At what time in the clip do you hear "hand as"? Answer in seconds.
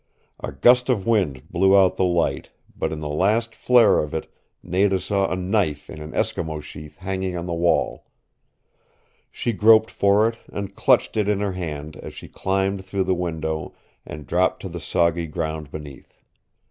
11.53-12.15